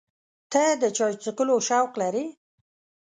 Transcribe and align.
ته 0.51 0.61
د 0.81 0.83
چای 0.97 1.13
څښلو 1.23 1.55
شوق 1.67 1.91
لرې؟ 2.01 2.25